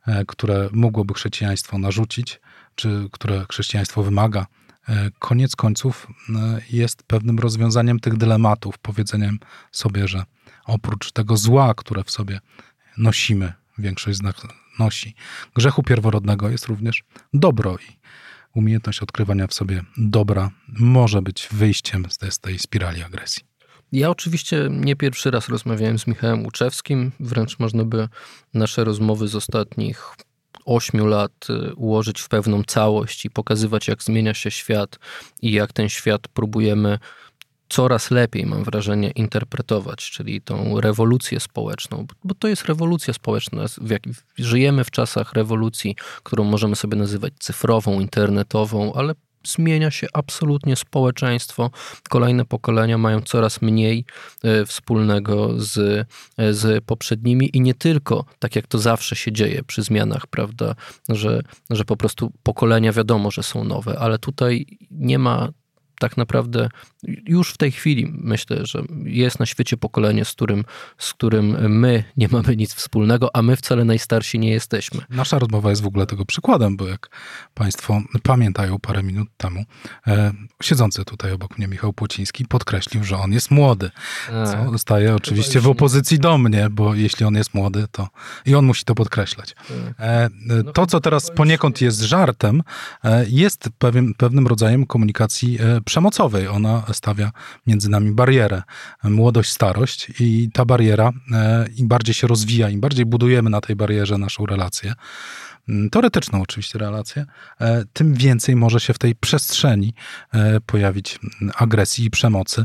e, 0.07 0.25
które 0.25 0.69
mogłoby 0.73 1.15
chrześcijaństwo 1.15 1.79
narzucić, 1.79 2.41
czy 2.75 3.09
które 3.13 3.47
chrześcijaństwo 3.51 4.03
wymaga. 4.03 4.47
E, 4.89 5.11
koniec 5.19 5.57
końców 5.57 6.07
e, 6.29 6.61
jest 6.71 7.03
pewnym 7.03 7.39
rozwiązaniem 7.39 8.01
tych 8.01 8.17
dylematów, 8.17 8.79
powiedzeniem 8.79 9.39
sobie, 9.73 10.09
że 10.09 10.25
oprócz 10.65 11.13
tego 11.13 11.37
zła, 11.37 11.75
które 11.75 12.05
w 12.05 12.11
sobie 12.11 12.41
nosimy, 12.99 13.53
większość 13.79 14.19
z 14.19 14.23
nas 14.23 14.35
nosi, 14.79 15.15
grzechu 15.55 15.83
pierworodnego 15.83 16.51
jest 16.51 16.67
również 16.67 17.05
dobro 17.35 17.77
i 17.77 17.99
umiejętność 18.55 19.03
odkrywania 19.03 19.47
w 19.47 19.55
sobie 19.55 19.83
dobra 19.97 20.51
może 20.69 21.23
być 21.23 21.49
wyjściem 21.53 22.07
z 22.31 22.39
tej 22.39 22.59
spirali 22.59 23.03
agresji. 23.03 23.43
Ja 23.93 24.11
oczywiście 24.11 24.69
nie 24.71 24.97
pierwszy 24.97 25.31
raz 25.31 25.49
rozmawiałem 25.49 25.99
z 25.99 26.07
Michałem 26.07 26.45
Łuczewskim, 26.45 27.13
wręcz 27.21 27.59
można 27.59 27.85
by 27.85 28.09
nasze 28.55 28.85
rozmowy 28.85 29.29
z 29.29 29.35
ostatnich 29.35 30.05
ośmiu 30.69 31.07
lat 31.07 31.47
y, 31.51 31.75
ułożyć 31.75 32.21
w 32.21 32.29
pewną 32.29 32.63
całość 32.65 33.25
i 33.25 33.31
pokazywać, 33.31 33.89
jak 33.89 34.03
zmienia 34.03 34.35
się 34.35 34.51
świat 34.51 34.99
i 35.43 35.53
jak 35.53 35.73
ten 35.73 35.89
świat 35.89 36.29
próbujemy 36.29 36.99
coraz 37.69 38.11
lepiej, 38.11 38.47
mam 38.47 38.65
wrażenie, 38.65 39.11
interpretować, 39.11 40.11
czyli 40.11 40.41
tą 40.41 40.81
rewolucję 40.81 41.41
społeczną, 41.41 42.07
bo 42.25 42.35
to 42.35 42.49
jest 42.49 42.65
rewolucja 42.65 43.15
społeczna. 43.15 43.65
żyjemy 44.39 44.85
w 44.85 44.91
czasach 44.91 45.33
rewolucji, 45.33 45.97
którą 46.23 46.45
możemy 46.45 46.77
sobie 46.77 46.97
nazywać 46.97 47.33
cyfrową, 47.39 48.01
internetową, 48.01 48.93
ale 48.95 49.15
zmienia 49.49 49.91
się 49.91 50.07
absolutnie 50.13 50.77
społeczeństwo. 50.77 51.71
Kolejne 52.09 52.45
pokolenia 52.45 52.99
mają 52.99 53.21
coraz 53.21 53.63
mniej 53.63 54.05
e, 54.45 54.67
wspólnego 54.67 55.55
z, 55.57 55.79
e, 56.37 56.55
z 56.55 56.85
poprzednimi 56.85 57.51
i 57.57 57.61
nie 57.61 57.75
tylko, 57.75 58.25
tak 58.39 58.57
jak 58.57 58.67
to 58.67 58.79
zawsze 58.79 59.17
się 59.17 59.33
dzieje 59.33 59.63
przy 59.63 59.83
zmianach, 59.83 60.27
prawda, 60.27 60.75
że, 61.09 61.43
że 61.71 61.85
po 61.85 61.97
prostu 61.97 62.33
pokolenia 62.43 62.93
wiadomo, 62.93 63.31
że 63.31 63.43
są 63.43 63.65
nowe, 63.65 63.99
ale 63.99 64.19
tutaj 64.19 64.67
nie 64.91 65.19
ma 65.19 65.49
tak 65.99 66.17
naprawdę 66.17 66.69
już 67.27 67.51
w 67.51 67.57
tej 67.57 67.73
chwili 67.73 68.13
myślę, 68.13 68.67
że 68.67 68.83
jest 69.05 69.41
na 69.41 69.47
świecie 69.47 69.77
pokolenie, 69.77 70.25
z 70.25 70.33
którym, 70.33 70.65
z 70.99 71.13
którym 71.13 71.79
my 71.79 72.05
nie 72.17 72.29
mamy 72.29 72.57
nic 72.57 72.75
wspólnego, 72.75 73.37
a 73.37 73.43
my 73.43 73.57
wcale 73.57 73.85
najstarsi 73.85 74.39
nie 74.39 74.51
jesteśmy. 74.51 75.01
Nasza 75.11 75.39
rozmowa 75.39 75.71
jest 75.71 75.83
w 75.83 75.87
ogóle 75.87 76.07
tego 76.07 76.25
przykładem, 76.25 76.77
bo 76.77 76.89
jak 76.89 77.11
Państwo 77.55 78.03
pamiętają 78.23 78.79
parę 78.79 79.03
minut 79.03 79.29
temu, 79.37 79.65
e, 80.07 80.33
siedzący 80.63 81.05
tutaj 81.05 81.33
obok 81.33 81.59
mnie 81.59 81.69
Michał 81.69 81.93
Płociński 81.93 82.45
podkreślił, 82.47 83.05
że 83.05 83.17
on 83.17 83.33
jest 83.33 83.51
młody. 83.51 83.91
Co 84.27 84.71
tak. 84.71 84.79
staje 84.79 85.15
oczywiście 85.15 85.61
w 85.61 85.69
opozycji 85.69 86.19
do 86.19 86.39
mnie, 86.39 86.71
bo 86.71 86.95
jeśli 86.95 87.27
on 87.27 87.35
jest 87.35 87.55
młody, 87.55 87.87
to 87.93 88.09
i 88.47 88.55
on 88.55 88.65
musi 88.65 88.85
to 88.85 88.95
podkreślać. 88.95 89.55
Tak. 89.55 89.69
E, 89.99 90.29
no 90.47 90.73
to, 90.73 90.87
co 90.87 91.01
teraz 91.01 91.31
poniekąd 91.31 91.81
jest 91.81 92.01
żartem, 92.01 92.63
e, 93.05 93.25
jest 93.29 93.69
pewien, 93.79 94.15
pewnym 94.15 94.47
rodzajem 94.47 94.87
komunikacji 94.87 95.59
e, 95.61 95.81
przemocowej. 95.89 96.49
Ona 96.49 96.83
stawia 96.93 97.31
między 97.67 97.91
nami 97.91 98.13
barierę. 98.13 98.63
Młodość, 99.05 99.53
starość 99.53 100.13
i 100.21 100.51
ta 100.53 100.65
bariera 100.65 101.13
e, 101.33 101.69
im 101.77 101.89
bardziej 101.89 102.15
się 102.15 102.27
rozwija, 102.27 102.71
im 102.71 102.81
bardziej 102.81 103.07
budujemy 103.07 103.51
na 103.51 103.61
tej 103.61 103.77
barierze 103.77 104.19
naszą 104.19 104.47
relację, 104.47 104.93
mm, 105.69 105.91
teoretyczną 105.91 106.43
oczywiście 106.43 106.79
relację, 106.79 107.27
e, 107.61 107.85
tym 107.93 108.15
więcej 108.15 108.57
może 108.57 108.81
się 108.81 108.93
w 108.93 108.99
tej 108.99 109.15
przestrzeni 109.15 109.95
e, 110.33 110.61
pojawić 110.61 111.19
mm, 111.43 111.55
agresji 111.57 112.05
i 112.05 112.11
przemocy, 112.11 112.65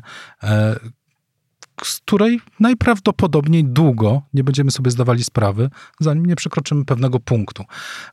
z 1.83 1.99
której 1.99 2.39
najprawdopodobniej 2.59 3.65
długo 3.65 4.21
nie 4.33 4.43
będziemy 4.43 4.71
sobie 4.71 4.91
zdawali 4.91 5.23
sprawy, 5.23 5.69
zanim 5.99 6.25
nie 6.25 6.35
przekroczymy 6.35 6.85
pewnego 6.85 7.19
punktu. 7.19 7.63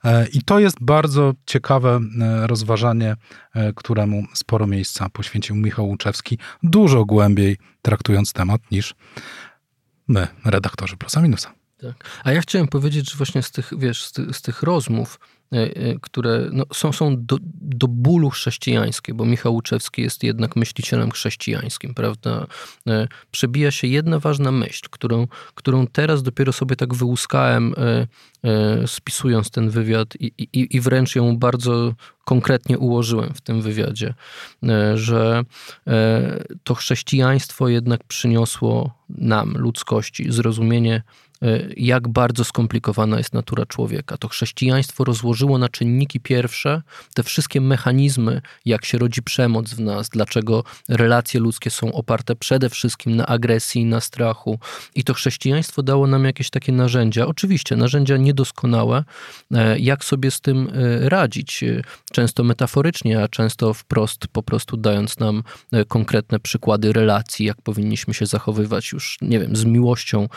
E, 0.04 0.28
I 0.28 0.42
to 0.42 0.58
jest 0.58 0.76
bardzo 0.80 1.32
ciekawe 1.46 2.00
e, 2.20 2.46
rozważanie, 2.46 3.16
e, 3.54 3.72
któremu 3.72 4.24
sporo 4.34 4.66
miejsca 4.66 5.08
poświęcił 5.08 5.56
Michał 5.56 5.88
Łuczewski, 5.88 6.38
dużo 6.62 7.04
głębiej 7.04 7.56
traktując 7.82 8.32
temat 8.32 8.60
niż 8.70 8.94
my, 10.08 10.28
redaktorzy 10.44 10.96
Plusa 10.96 11.22
Minusa. 11.22 11.52
Tak. 11.80 11.94
A 12.24 12.32
ja 12.32 12.40
chciałem 12.40 12.68
powiedzieć, 12.68 13.10
że 13.10 13.16
właśnie 13.16 13.42
z 13.42 13.50
tych, 13.50 13.72
wiesz, 13.78 14.04
z, 14.04 14.12
ty, 14.12 14.34
z 14.34 14.42
tych 14.42 14.62
rozmów, 14.62 15.18
które 16.00 16.48
no, 16.52 16.64
są, 16.72 16.92
są 16.92 17.26
do, 17.26 17.36
do 17.60 17.88
bólu 17.88 18.30
chrześcijańskie, 18.30 19.14
bo 19.14 19.24
Michał 19.24 19.54
Łuczewski 19.54 20.02
jest 20.02 20.22
jednak 20.22 20.56
myślicielem 20.56 21.10
chrześcijańskim, 21.10 21.94
prawda? 21.94 22.46
E, 22.86 23.08
przebija 23.30 23.70
się 23.70 23.86
jedna 23.86 24.18
ważna 24.18 24.52
myśl, 24.52 24.86
którą, 24.90 25.26
którą 25.54 25.86
teraz 25.86 26.22
dopiero 26.22 26.52
sobie 26.52 26.76
tak 26.76 26.94
wyłuskałem, 26.94 27.74
spisując 28.86 29.50
ten 29.50 29.70
wywiad 29.70 30.16
i, 30.20 30.32
i, 30.38 30.76
i 30.76 30.80
wręcz 30.80 31.16
ją 31.16 31.38
bardzo 31.38 31.94
konkretnie 32.24 32.78
ułożyłem 32.78 33.34
w 33.34 33.40
tym 33.40 33.62
wywiadzie, 33.62 34.14
że 34.94 35.44
to 36.64 36.74
chrześcijaństwo 36.74 37.68
jednak 37.68 38.04
przyniosło 38.04 38.94
nam, 39.08 39.54
ludzkości, 39.58 40.32
zrozumienie 40.32 41.02
E, 41.02 41.29
jak 41.76 42.08
bardzo 42.08 42.44
skomplikowana 42.44 43.18
jest 43.18 43.34
natura 43.34 43.66
człowieka. 43.66 44.16
To 44.16 44.28
chrześcijaństwo 44.28 45.04
rozłożyło 45.04 45.58
na 45.58 45.68
czynniki 45.68 46.20
pierwsze 46.20 46.82
te 47.14 47.22
wszystkie 47.22 47.60
mechanizmy, 47.60 48.42
jak 48.64 48.84
się 48.84 48.98
rodzi 48.98 49.22
przemoc 49.22 49.74
w 49.74 49.80
nas, 49.80 50.08
dlaczego 50.08 50.64
relacje 50.88 51.40
ludzkie 51.40 51.70
są 51.70 51.92
oparte 51.92 52.36
przede 52.36 52.70
wszystkim 52.70 53.16
na 53.16 53.26
agresji, 53.26 53.84
na 53.84 54.00
strachu. 54.00 54.58
I 54.94 55.04
to 55.04 55.14
chrześcijaństwo 55.14 55.82
dało 55.82 56.06
nam 56.06 56.24
jakieś 56.24 56.50
takie 56.50 56.72
narzędzia, 56.72 57.26
oczywiście 57.26 57.76
narzędzia 57.76 58.16
niedoskonałe, 58.16 59.04
e, 59.54 59.78
jak 59.78 60.04
sobie 60.04 60.30
z 60.30 60.40
tym 60.40 60.68
e, 60.72 61.08
radzić. 61.08 61.64
Często 62.12 62.44
metaforycznie, 62.44 63.22
a 63.22 63.28
często 63.28 63.74
wprost, 63.74 64.26
po 64.32 64.42
prostu 64.42 64.76
dając 64.76 65.18
nam 65.18 65.42
konkretne 65.88 66.40
przykłady 66.40 66.92
relacji, 66.92 67.46
jak 67.46 67.62
powinniśmy 67.62 68.14
się 68.14 68.26
zachowywać 68.26 68.92
już, 68.92 69.18
nie 69.22 69.40
wiem, 69.40 69.56
z 69.56 69.64
miłością 69.64 70.28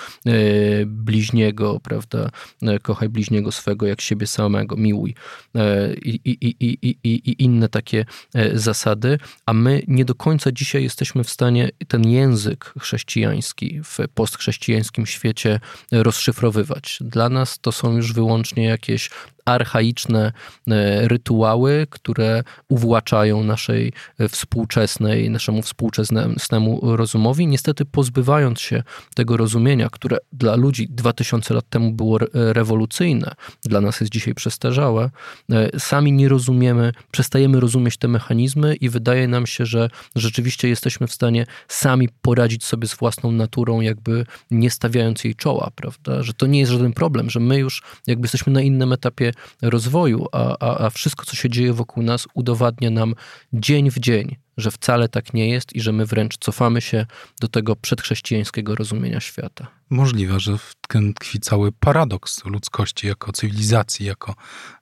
bliźniego, 0.94 1.80
prawda? 1.80 2.30
E, 2.62 2.80
kochaj 2.80 3.10
bliźniego 3.10 3.52
swego 3.52 3.88
jak 3.88 4.02
siebie 4.02 4.28
samego, 4.28 4.76
miłuj 4.76 5.16
e, 5.56 5.94
i, 5.94 6.20
i, 6.26 6.56
i, 6.60 6.98
i, 7.04 7.44
inne 7.44 7.70
takie 7.70 8.06
e, 8.34 8.60
zasady, 8.60 9.20
a 9.46 9.54
my 9.54 9.82
nie 9.88 10.06
do 10.06 10.16
końca 10.16 10.52
dzisiaj 10.52 10.84
jesteśmy 10.84 11.24
w 11.24 11.30
stanie 11.30 11.70
ten 11.88 12.10
język 12.10 12.74
chrześcijański 12.80 13.82
w 13.84 13.98
postchrześcijańskim 14.14 15.06
świecie 15.06 15.60
rozszyfrowywać. 15.92 16.98
Dla 17.02 17.30
nas 17.30 17.60
to 17.60 17.72
są 17.72 17.96
już 17.96 18.14
wyłącznie 18.14 18.64
jakieś 18.64 19.10
archaiczne 19.46 20.32
e, 20.68 21.08
rytuały, 21.08 21.88
które 21.90 22.44
uwłaczają 22.70 23.44
naszej 23.44 23.94
e, 24.20 24.28
współczesnej, 24.28 25.30
naszemu 25.30 25.62
współczesnemu 25.62 26.96
rozumowi. 26.96 27.48
Niestety 27.48 27.86
pozbywając 27.86 28.62
się 28.62 28.84
tego 29.16 29.38
rozumienia, 29.38 29.90
które 29.90 30.18
dla 30.34 30.56
ludzi 30.56 30.88
2000 30.90 31.54
lat 31.54 31.70
temu 31.70 31.92
było 31.92 32.20
rewolucyjne, 32.34 33.32
dla 33.66 33.82
nas 33.82 34.02
jest 34.02 34.14
dzisiaj 34.14 34.34
przestarzałe, 34.34 35.10
e, 35.52 35.80
sami 35.80 36.12
nie 36.12 36.30
rozumiemy, 36.30 36.92
przestajemy 37.12 37.60
rozumieć 37.60 37.98
te 37.98 38.08
mechanizmy 38.08 38.76
i 38.76 38.90
wydaje 38.90 39.28
nam 39.28 39.48
się, 39.48 39.66
że 39.66 39.90
rzeczywiście 40.16 40.70
jesteśmy 40.70 41.08
w 41.08 41.14
stanie 41.14 41.46
sami 41.68 42.10
poradzić 42.22 42.66
sobie 42.66 42.88
z 42.88 42.96
własną 42.96 43.32
naturą, 43.32 43.82
jakby 43.82 44.26
nie 44.52 44.70
stawiając 44.70 45.24
jej 45.24 45.36
czoła, 45.36 45.72
prawda? 45.76 46.24
Że 46.24 46.34
to 46.34 46.48
nie 46.48 46.60
jest 46.60 46.72
żaden 46.72 46.94
problem, 46.94 47.30
że 47.30 47.40
my 47.40 47.58
już 47.58 47.84
jakby 48.08 48.26
jesteśmy 48.26 48.54
na 48.54 48.62
innym 48.62 48.94
etapie 48.94 49.33
rozwoju, 49.62 50.26
a, 50.32 50.58
a, 50.60 50.86
a 50.86 50.90
wszystko, 50.90 51.26
co 51.26 51.36
się 51.36 51.50
dzieje 51.50 51.74
wokół 51.74 52.04
nas, 52.04 52.28
udowadnia 52.34 52.90
nam 52.90 53.16
dzień 53.54 53.92
w 53.92 54.00
dzień, 54.00 54.36
że 54.58 54.72
wcale 54.72 55.10
tak 55.10 55.34
nie 55.34 55.50
jest 55.50 55.76
i 55.76 55.82
że 55.82 55.92
my 55.92 56.06
wręcz 56.06 56.38
cofamy 56.38 56.82
się 56.82 57.06
do 57.42 57.48
tego 57.48 57.76
przedchrześcijańskiego 57.76 58.76
rozumienia 58.76 59.20
świata. 59.20 59.68
Możliwe, 59.90 60.40
że 60.40 60.58
w 60.58 60.74
tym 60.88 61.14
tkwi 61.14 61.40
cały 61.40 61.72
paradoks 61.72 62.46
ludzkości 62.46 63.08
jako 63.08 63.32
cywilizacji, 63.32 64.06
jako 64.06 64.36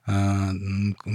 e, 0.08 0.52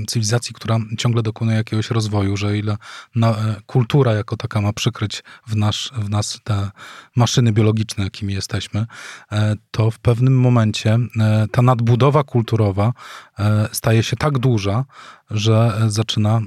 cywilizacji, 0.07 0.53
która 0.53 0.79
ciągle 0.97 1.23
dokonuje 1.23 1.57
jakiegoś 1.57 1.89
rozwoju, 1.89 2.37
że 2.37 2.57
ile 2.57 2.77
na, 3.15 3.29
e, 3.29 3.55
kultura 3.65 4.13
jako 4.13 4.37
taka 4.37 4.61
ma 4.61 4.73
przykryć 4.73 5.23
w, 5.47 5.55
nasz, 5.55 5.91
w 5.95 6.09
nas 6.09 6.39
te 6.43 6.71
maszyny 7.15 7.51
biologiczne, 7.51 8.03
jakimi 8.03 8.33
jesteśmy, 8.33 8.85
e, 9.31 9.55
to 9.71 9.91
w 9.91 9.99
pewnym 9.99 10.39
momencie 10.39 10.99
e, 11.19 11.47
ta 11.51 11.61
nadbudowa 11.61 12.23
kulturowa 12.23 12.93
e, 13.39 13.69
staje 13.71 14.03
się 14.03 14.15
tak 14.15 14.39
duża, 14.39 14.85
że 15.31 15.81
zaczyna 15.87 16.41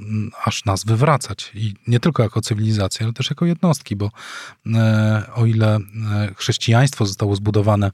aż 0.45 0.65
nas 0.65 0.83
wywracać. 0.83 1.51
I 1.55 1.73
nie 1.87 1.99
tylko 2.01 2.23
jako 2.23 2.41
cywilizacja, 2.41 3.05
ale 3.05 3.13
też 3.13 3.29
jako 3.29 3.45
jednostki, 3.45 3.95
bo 3.95 4.11
e, 4.75 5.23
o 5.35 5.45
ile 5.45 5.75
e, 5.75 5.79
chrześcijaństwo 6.35 7.05
zostało 7.05 7.35
zbudowane 7.35 7.91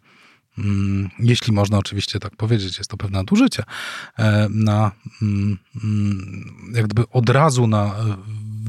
jeśli 1.19 1.53
można 1.53 1.77
oczywiście 1.77 2.19
tak 2.19 2.35
powiedzieć, 2.35 2.77
jest 2.77 2.89
to 2.89 2.97
pewne 2.97 3.19
nadużycie, 3.19 3.63
e, 4.17 4.47
na 4.49 4.91
mm, 5.21 5.57
mm, 5.83 6.71
jak 6.73 6.87
gdyby 6.87 7.09
od 7.09 7.29
razu 7.29 7.67
na 7.67 7.95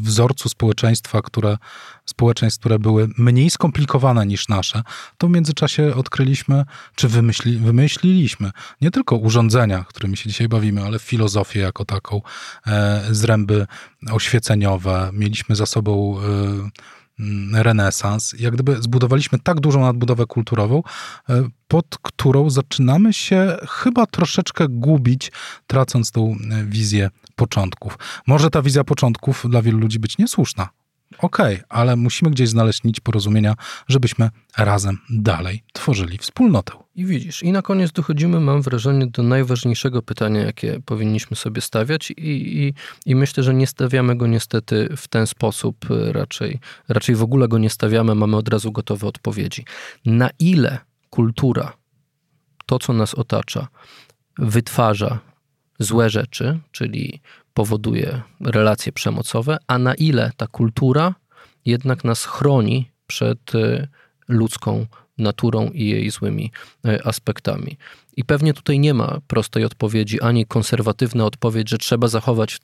wzorcu 0.00 0.49
społeczeństwa, 0.49 1.23
które, 1.23 1.59
społeczeństw, 2.04 2.61
które 2.61 2.78
były 2.78 3.09
mniej 3.18 3.50
skomplikowane 3.50 4.26
niż 4.26 4.49
nasze, 4.49 4.83
to 5.18 5.26
w 5.26 5.30
międzyczasie 5.30 5.95
odkryliśmy, 5.95 6.64
czy 6.95 7.09
wymyśli, 7.09 7.59
wymyśliliśmy 7.59 8.50
nie 8.80 8.90
tylko 8.90 9.16
urządzenia, 9.16 9.85
którymi 9.88 10.16
się 10.16 10.28
dzisiaj 10.28 10.49
bawimy, 10.49 10.85
ale 10.85 10.99
filozofię 10.99 11.61
jako 11.61 11.85
taką, 11.85 12.23
e, 12.66 13.04
zręby 13.11 13.66
oświeceniowe. 14.11 15.11
Mieliśmy 15.12 15.57
za 15.57 15.66
sobą 15.66 16.18
e, 16.18 16.23
renesans. 17.52 18.34
Jak 18.38 18.54
gdyby 18.54 18.82
zbudowaliśmy 18.82 19.38
tak 19.38 19.60
dużą 19.60 19.80
nadbudowę 19.80 20.26
kulturową, 20.26 20.82
e, 21.28 21.48
pod 21.68 21.98
którą 22.02 22.50
zaczynamy 22.50 23.12
się 23.12 23.56
chyba 23.68 24.06
troszeczkę 24.06 24.68
gubić, 24.68 25.32
tracąc 25.66 26.10
tą 26.10 26.37
e, 26.50 26.64
wizję 26.64 27.10
początków. 27.37 27.98
Może 28.26 28.50
ta 28.50 28.62
wizja 28.62 28.84
początków 28.84 29.44
dla 29.48 29.62
wielu 29.62 29.78
ludzi 29.78 29.98
być 29.98 30.18
niesłuszna. 30.18 30.68
Okej, 31.19 31.55
okay, 31.55 31.65
ale 31.69 31.97
musimy 31.97 32.31
gdzieś 32.31 32.49
znaleźć 32.49 32.85
nić 32.85 33.00
porozumienia, 33.00 33.55
żebyśmy 33.88 34.31
razem 34.59 34.99
dalej 35.11 35.62
tworzyli 35.73 36.19
wspólnotę. 36.19 36.73
I 36.95 37.05
widzisz, 37.05 37.43
i 37.43 37.53
na 37.53 37.62
koniec 37.62 37.93
dochodzimy, 37.93 38.41
mam 38.41 38.62
wrażenie, 38.62 39.07
do 39.07 39.23
najważniejszego 39.23 40.03
pytania, 40.03 40.41
jakie 40.41 40.81
powinniśmy 40.85 41.37
sobie 41.37 41.61
stawiać, 41.61 42.11
i, 42.11 42.59
i, 42.59 42.75
i 43.07 43.15
myślę, 43.15 43.43
że 43.43 43.55
nie 43.55 43.67
stawiamy 43.67 44.17
go 44.17 44.27
niestety 44.27 44.88
w 44.97 45.09
ten 45.09 45.27
sposób, 45.27 45.91
y, 45.91 46.12
raczej, 46.12 46.59
raczej 46.88 47.15
w 47.15 47.23
ogóle 47.23 47.49
go 47.49 47.59
nie 47.59 47.71
stawiamy, 47.71 48.15
mamy 48.15 48.37
od 48.37 48.49
razu 48.49 48.73
gotowe 48.73 49.07
odpowiedzi. 49.07 49.65
Na 50.07 50.31
ile 50.38 50.79
kultura, 51.11 51.73
to 52.67 52.79
co 52.79 52.93
nas 52.93 53.15
otacza, 53.15 53.69
wytwarza 54.38 55.19
złe 55.79 56.11
rzeczy, 56.11 56.59
czyli 56.71 57.21
powoduje 57.59 58.23
relacje 58.41 58.93
przemocowe, 58.93 59.59
a 59.67 59.79
na 59.79 59.95
ile 59.95 60.33
ta 60.37 60.47
kultura 60.47 61.15
jednak 61.65 62.05
nas 62.05 62.25
chroni 62.25 62.91
przed 63.07 63.55
y, 63.55 63.88
ludzką 64.29 64.87
naturą 65.19 65.71
i 65.71 65.87
jej 65.87 66.11
złymi 66.11 66.53
y, 66.87 67.05
aspektami. 67.05 67.77
I 68.17 68.25
pewnie 68.25 68.55
tutaj 68.55 68.79
nie 68.79 68.95
ma 68.95 69.19
prostej 69.27 69.65
odpowiedzi, 69.65 70.21
ani 70.21 70.47
konserwatywna 70.47 71.25
odpowiedź, 71.25 71.71
że 71.71 71.79
trzeba 71.79 72.09
zachować 72.09 72.59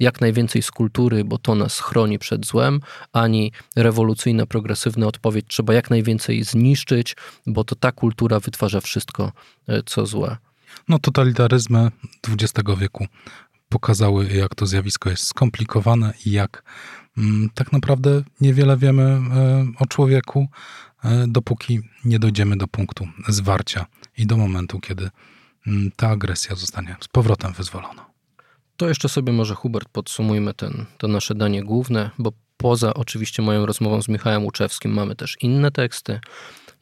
jak 0.00 0.20
najwięcej 0.20 0.62
z 0.62 0.70
kultury, 0.70 1.24
bo 1.24 1.38
to 1.38 1.54
nas 1.54 1.80
chroni 1.80 2.18
przed 2.18 2.46
złem, 2.46 2.80
ani 3.12 3.52
rewolucyjna, 3.76 4.46
progresywna 4.46 5.06
odpowiedź, 5.06 5.46
trzeba 5.48 5.74
jak 5.74 5.90
najwięcej 5.90 6.44
zniszczyć, 6.44 7.16
bo 7.46 7.64
to 7.64 7.74
ta 7.74 7.92
kultura 7.92 8.40
wytwarza 8.40 8.80
wszystko, 8.80 9.32
y, 9.68 9.82
co 9.86 10.06
złe. 10.06 10.36
No, 10.88 10.98
totalitaryzmy 10.98 11.90
XX 12.28 12.78
wieku 12.78 13.06
pokazały, 13.68 14.26
jak 14.26 14.54
to 14.54 14.66
zjawisko 14.66 15.10
jest 15.10 15.26
skomplikowane 15.26 16.14
i 16.26 16.30
jak 16.30 16.62
mm, 17.18 17.50
tak 17.54 17.72
naprawdę 17.72 18.22
niewiele 18.40 18.76
wiemy 18.76 19.02
e, 19.02 19.66
o 19.78 19.86
człowieku, 19.86 20.48
e, 21.04 21.24
dopóki 21.28 21.80
nie 22.04 22.18
dojdziemy 22.18 22.56
do 22.56 22.68
punktu 22.68 23.08
zwarcia 23.28 23.86
i 24.18 24.26
do 24.26 24.36
momentu, 24.36 24.80
kiedy 24.80 25.10
mm, 25.66 25.90
ta 25.96 26.08
agresja 26.08 26.56
zostanie 26.56 26.96
z 27.00 27.08
powrotem 27.08 27.52
wyzwolona. 27.52 28.06
To 28.76 28.88
jeszcze 28.88 29.08
sobie 29.08 29.32
może, 29.32 29.54
Hubert, 29.54 29.88
podsumujmy 29.88 30.54
ten, 30.54 30.84
to 30.98 31.08
nasze 31.08 31.34
danie 31.34 31.62
główne, 31.62 32.10
bo 32.18 32.32
poza 32.56 32.94
oczywiście 32.94 33.42
moją 33.42 33.66
rozmową 33.66 34.02
z 34.02 34.08
Michałem 34.08 34.44
Łuczewskim 34.44 34.92
mamy 34.92 35.16
też 35.16 35.36
inne 35.40 35.70
teksty. 35.70 36.20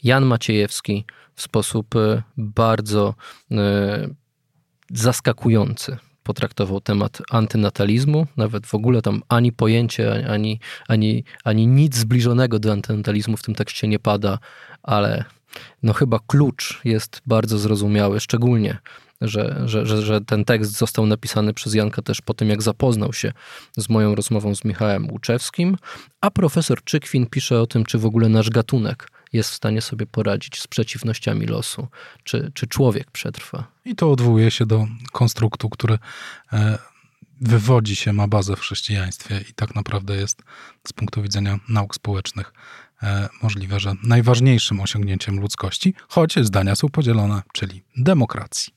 Jan 0.02 0.24
Maciejewski 0.24 1.04
w 1.34 1.42
sposób 1.42 1.96
e, 1.96 2.22
bardzo 2.36 3.14
zaskakujący 4.90 5.96
potraktował 6.22 6.80
temat 6.80 7.22
antynatalizmu, 7.30 8.26
nawet 8.36 8.66
w 8.66 8.74
ogóle 8.74 9.02
tam 9.02 9.22
ani 9.28 9.52
pojęcie, 9.52 10.28
ani, 10.30 10.60
ani, 10.88 11.24
ani 11.44 11.66
nic 11.66 11.96
zbliżonego 11.96 12.58
do 12.58 12.72
antynatalizmu 12.72 13.36
w 13.36 13.42
tym 13.42 13.54
tekście 13.54 13.88
nie 13.88 13.98
pada, 13.98 14.38
ale 14.82 15.24
no 15.82 15.92
chyba 15.92 16.18
klucz 16.26 16.80
jest 16.84 17.22
bardzo 17.26 17.58
zrozumiały, 17.58 18.20
szczególnie 18.20 18.78
że, 19.22 19.62
że, 19.64 19.86
że, 19.86 20.02
że, 20.02 20.20
ten 20.20 20.44
tekst 20.44 20.78
został 20.78 21.06
napisany 21.06 21.54
przez 21.54 21.74
Janka 21.74 22.02
też 22.02 22.20
po 22.20 22.34
tym, 22.34 22.48
jak 22.48 22.62
zapoznał 22.62 23.12
się 23.12 23.32
z 23.76 23.88
moją 23.88 24.14
rozmową 24.14 24.54
z 24.54 24.64
Michałem 24.64 25.10
Łuczewskim, 25.10 25.76
a 26.20 26.30
profesor 26.30 26.84
Czykwin 26.84 27.26
pisze 27.26 27.60
o 27.60 27.66
tym, 27.66 27.84
czy 27.84 27.98
w 27.98 28.06
ogóle 28.06 28.28
nasz 28.28 28.50
gatunek 28.50 29.08
jest 29.32 29.50
w 29.50 29.54
stanie 29.54 29.80
sobie 29.80 30.06
poradzić 30.06 30.60
z 30.60 30.66
przeciwnościami 30.66 31.46
losu, 31.46 31.88
czy, 32.24 32.52
czy 32.54 32.66
człowiek 32.66 33.10
przetrwa. 33.10 33.64
I 33.84 33.94
to 33.94 34.10
odwołuje 34.10 34.50
się 34.50 34.66
do 34.66 34.86
konstruktu, 35.12 35.68
który 35.70 35.98
e, 36.52 36.78
wywodzi 37.40 37.96
się, 37.96 38.12
ma 38.12 38.28
bazę 38.28 38.56
w 38.56 38.60
chrześcijaństwie 38.60 39.44
i 39.50 39.54
tak 39.54 39.74
naprawdę 39.74 40.16
jest 40.16 40.42
z 40.86 40.92
punktu 40.92 41.22
widzenia 41.22 41.58
nauk 41.68 41.94
społecznych 41.94 42.52
e, 43.02 43.28
możliwe, 43.42 43.80
że 43.80 43.94
najważniejszym 44.04 44.80
osiągnięciem 44.80 45.40
ludzkości, 45.40 45.94
choć 46.08 46.34
zdania 46.42 46.76
są 46.76 46.88
podzielone, 46.88 47.42
czyli 47.52 47.82
demokracji. 47.96 48.74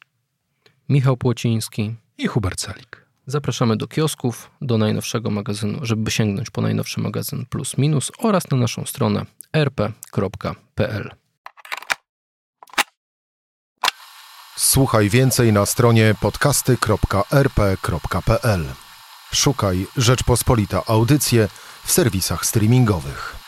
Michał 0.90 1.18
Płociński 1.18 1.96
i 2.18 2.28
Hubert 2.28 2.60
Celik. 2.60 3.06
Zapraszamy 3.28 3.78
do 3.78 3.88
kiosków, 3.88 4.52
do 4.62 4.78
najnowszego 4.78 5.32
magazynu, 5.32 5.80
żeby 5.82 6.12
sięgnąć 6.12 6.50
po 6.50 6.62
najnowszy 6.62 7.02
magazyn 7.02 7.46
Plus 7.46 7.78
Minus 7.78 8.12
oraz 8.18 8.52
na 8.52 8.58
naszą 8.58 8.86
stronę 8.86 9.26
rp.pl. 9.56 11.16
Słuchaj 14.58 15.10
więcej 15.10 15.54
na 15.54 15.66
stronie 15.66 16.16
podcasty.rp.pl. 16.22 18.66
Szukaj 19.34 19.86
Rzeczpospolita 19.98 20.82
Audycje 20.88 21.48
w 21.84 21.92
serwisach 21.92 22.46
streamingowych. 22.46 23.45